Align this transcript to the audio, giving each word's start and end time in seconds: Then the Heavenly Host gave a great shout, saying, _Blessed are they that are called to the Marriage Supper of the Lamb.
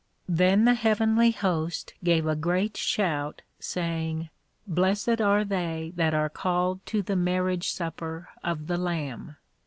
Then 0.27 0.65
the 0.65 0.73
Heavenly 0.73 1.29
Host 1.29 1.93
gave 2.03 2.25
a 2.25 2.35
great 2.35 2.75
shout, 2.75 3.43
saying, 3.59 4.29
_Blessed 4.67 5.23
are 5.23 5.45
they 5.45 5.93
that 5.95 6.15
are 6.15 6.27
called 6.27 6.83
to 6.87 7.03
the 7.03 7.15
Marriage 7.15 7.69
Supper 7.69 8.29
of 8.43 8.65
the 8.65 8.77
Lamb. 8.79 9.35